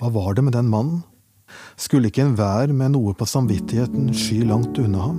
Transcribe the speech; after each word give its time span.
Hva 0.00 0.08
var 0.08 0.34
det 0.34 0.42
med 0.42 0.54
den 0.56 0.68
mannen? 0.72 1.02
Skulle 1.76 2.08
ikke 2.08 2.22
enhver 2.24 2.70
med 2.72 2.94
noe 2.94 3.12
på 3.12 3.26
samvittigheten 3.28 4.08
sky 4.16 4.40
langt 4.48 4.78
unna 4.80 5.02
ham? 5.10 5.18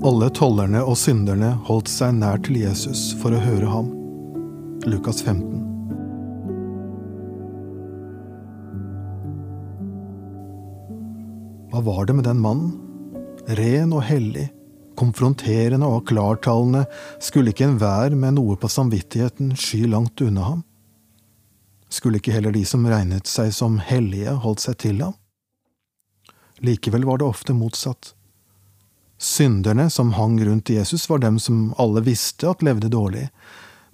Alle 0.00 0.30
tollerne 0.32 0.80
og 0.80 0.96
synderne 0.96 1.52
holdt 1.68 1.92
seg 1.92 2.16
nær 2.16 2.40
til 2.46 2.62
Jesus 2.62 3.10
for 3.20 3.36
å 3.36 3.44
høre 3.44 3.68
ham. 3.68 3.92
Lukas 4.88 5.20
15. 5.20 5.69
Hva 11.70 11.80
var 11.80 12.06
det 12.06 12.16
med 12.18 12.24
den 12.26 12.40
mannen? 12.42 12.72
Ren 13.46 13.92
og 13.94 14.02
hellig, 14.02 14.48
konfronterende 14.98 15.86
og 15.86 16.08
klartalende, 16.10 16.82
skulle 17.22 17.52
ikke 17.54 17.68
enhver 17.68 18.14
med 18.18 18.34
noe 18.40 18.56
på 18.58 18.66
samvittigheten 18.66 19.52
sky 19.54 19.84
langt 19.86 20.18
unna 20.24 20.48
ham? 20.48 20.64
Skulle 21.90 22.18
ikke 22.18 22.34
heller 22.34 22.54
de 22.54 22.64
som 22.66 22.86
regnet 22.90 23.30
seg 23.30 23.52
som 23.54 23.78
hellige, 23.86 24.34
holdt 24.42 24.64
seg 24.64 24.78
til 24.82 24.98
ham? 25.04 25.14
Likevel 26.58 27.06
var 27.06 27.20
det 27.20 27.28
ofte 27.28 27.54
motsatt. 27.54 28.16
Synderne 29.20 29.86
som 29.94 30.16
hang 30.18 30.40
rundt 30.42 30.72
Jesus, 30.74 31.06
var 31.10 31.22
dem 31.22 31.38
som 31.38 31.68
alle 31.78 32.02
visste 32.02 32.50
at 32.50 32.64
levde 32.66 32.90
dårlig, 32.90 33.28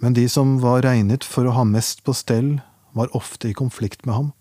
men 0.00 0.16
de 0.16 0.24
som 0.32 0.56
var 0.64 0.80
regnet 0.86 1.28
for 1.28 1.44
å 1.44 1.52
ha 1.58 1.66
mest 1.68 2.04
på 2.08 2.16
stell, 2.16 2.56
var 2.96 3.12
ofte 3.12 3.50
i 3.50 3.56
konflikt 3.56 4.08
med 4.08 4.16
ham. 4.16 4.32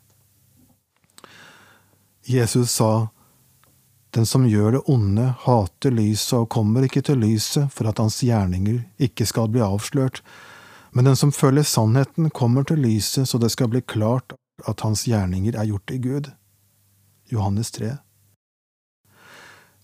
Jesus 2.25 2.71
sa, 2.71 3.09
Den 4.15 4.25
som 4.25 4.45
gjør 4.47 4.77
det 4.77 4.81
onde, 4.91 5.27
hater 5.43 5.91
lyset 5.91 6.37
og 6.37 6.49
kommer 6.55 6.87
ikke 6.87 7.03
til 7.03 7.19
lyset 7.19 7.67
for 7.73 7.89
at 7.89 7.99
hans 7.99 8.21
gjerninger 8.23 8.79
ikke 8.97 9.27
skal 9.27 9.51
bli 9.51 9.63
avslørt, 9.63 10.21
men 10.95 11.09
den 11.09 11.19
som 11.19 11.35
følger 11.35 11.67
sannheten, 11.67 12.29
kommer 12.31 12.63
til 12.63 12.79
lyset 12.79 13.27
så 13.27 13.41
det 13.41 13.51
skal 13.51 13.73
bli 13.73 13.83
klart 13.83 14.37
at 14.63 14.87
hans 14.87 15.03
gjerninger 15.09 15.59
er 15.59 15.67
gjort 15.67 15.91
i 15.91 15.99
Gud. 15.99 16.31
Johannes 17.27 17.71
3 17.75 17.97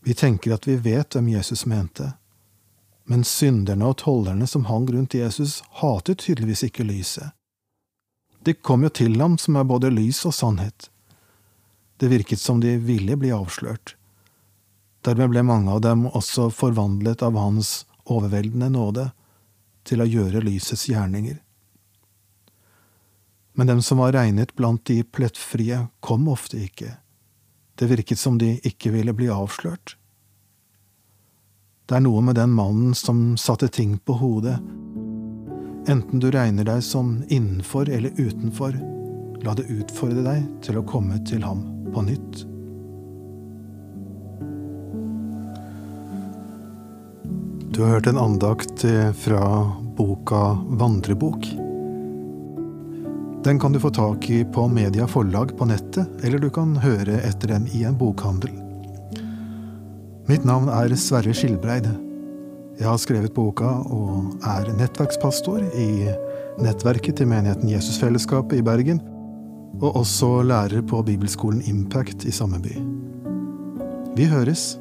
vi 0.04 0.14
tenker 0.14 0.54
at 0.54 0.68
vi 0.68 0.76
vet 0.76 1.16
hvem 1.16 1.28
Jesus 1.30 1.66
mente, 1.66 2.14
men 3.06 3.24
synderne 3.24 3.86
og 3.86 4.00
tollerne 4.02 4.48
som 4.48 4.66
hang 4.66 4.88
rundt 4.90 5.14
Jesus, 5.14 5.62
hatet 5.82 6.24
tydeligvis 6.26 6.64
ikke 6.66 6.88
lyset. 6.88 7.36
De 8.42 8.54
kom 8.54 8.84
jo 8.84 8.90
til 8.90 9.20
ham 9.22 9.38
som 9.38 9.60
er 9.60 9.68
både 9.70 9.92
lys 9.94 10.24
og 10.26 10.34
sannhet. 10.34 10.90
Det 12.02 12.10
virket 12.10 12.42
som 12.42 12.62
de 12.62 12.80
ville 12.82 13.18
bli 13.18 13.30
avslørt. 13.30 13.94
Dermed 15.02 15.32
ble 15.34 15.44
mange 15.44 15.72
av 15.74 15.82
dem 15.82 16.06
også 16.08 16.50
forvandlet 16.54 17.24
av 17.26 17.38
hans 17.40 17.86
overveldende 18.06 18.70
nåde 18.74 19.08
til 19.88 20.04
å 20.04 20.10
gjøre 20.10 20.44
lysets 20.46 20.88
gjerninger. 20.92 21.40
Men 23.58 23.68
dem 23.68 23.82
som 23.82 24.00
var 24.02 24.14
regnet 24.16 24.54
blant 24.56 24.86
de 24.86 25.02
plettfrie, 25.04 25.88
kom 26.00 26.28
ofte 26.32 26.62
ikke. 26.62 26.96
Det 27.76 27.90
virket 27.90 28.20
som 28.20 28.38
de 28.38 28.54
ikke 28.68 28.94
ville 28.94 29.14
bli 29.18 29.28
avslørt. 29.34 29.98
Det 31.90 31.98
er 31.98 32.06
noe 32.06 32.22
med 32.24 32.38
den 32.40 32.54
mannen 32.56 32.94
som 32.96 33.34
satte 33.42 33.68
ting 33.68 33.98
på 33.98 34.16
hodet. 34.22 34.60
Enten 35.90 36.22
du 36.22 36.30
regner 36.32 36.68
deg 36.70 36.86
som 36.86 37.18
innenfor 37.28 37.90
eller 37.90 38.14
utenfor, 38.22 38.78
la 39.42 39.58
det 39.58 39.68
utfordre 39.74 40.24
deg 40.24 40.48
til 40.64 40.78
å 40.80 40.86
komme 40.88 41.18
til 41.28 41.44
ham 41.44 41.66
på 41.92 42.06
nytt. 42.06 42.46
Du 47.72 47.82
har 47.82 47.90
hørt 47.90 48.08
en 48.08 48.18
andakt 48.18 48.86
fra 49.16 49.72
boka 49.98 50.58
Vandrebok. 50.68 51.46
Den 53.44 53.60
kan 53.60 53.72
du 53.74 53.80
få 53.80 53.90
tak 53.90 54.30
i 54.30 54.46
på 54.46 54.68
Media 54.68 55.08
Forlag 55.08 55.58
på 55.58 55.66
nettet, 55.66 56.08
eller 56.24 56.40
du 56.40 56.50
kan 56.50 56.76
høre 56.76 57.22
etter 57.24 57.54
den 57.54 57.70
i 57.72 57.86
en 57.88 57.96
bokhandel. 57.96 58.52
Mitt 60.28 60.44
navn 60.44 60.68
er 60.68 60.92
Sverre 61.00 61.32
Skilbreid. 61.32 61.88
Jeg 62.76 62.90
har 62.90 63.00
skrevet 63.00 63.34
boka 63.40 63.72
og 63.88 64.36
er 64.52 64.68
nettverkspastor 64.76 65.64
i 65.72 65.90
nettverket 66.60 67.22
til 67.22 67.32
menigheten 67.32 67.72
Jesusfellesskapet 67.72 68.60
i 68.60 68.68
Bergen, 68.68 69.00
og 69.80 69.96
også 70.04 70.42
lærer 70.44 70.84
på 70.84 71.00
bibelskolen 71.08 71.64
Impact 71.72 72.28
i 72.28 72.36
samme 72.36 72.60
by. 72.60 72.76
Vi 74.20 74.28
høres! 74.28 74.74